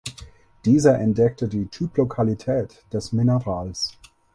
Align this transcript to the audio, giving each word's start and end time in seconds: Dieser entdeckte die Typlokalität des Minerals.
Dieser 0.65 0.97
entdeckte 0.99 1.47
die 1.47 1.67
Typlokalität 1.67 2.85
des 2.91 3.11
Minerals. 3.11 3.99